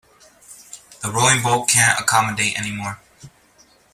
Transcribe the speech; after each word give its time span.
The 1.03 1.11
rowing 1.11 1.43
boat 1.43 1.69
can't 1.69 1.99
accommodate 1.99 2.57
any 2.59 2.71
more. 2.71 2.99